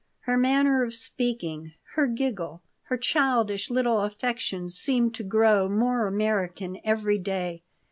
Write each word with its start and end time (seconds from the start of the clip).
Her 0.21 0.35
manner 0.35 0.83
of 0.83 0.95
speaking, 0.95 1.73
her 1.93 2.07
giggle, 2.07 2.63
her 2.85 2.97
childish 2.97 3.69
little 3.69 4.03
affectations 4.03 4.73
seemed 4.75 5.13
to 5.13 5.23
grow 5.23 5.69
more 5.69 6.07
American 6.07 6.79
every 6.83 7.19
day. 7.19 7.61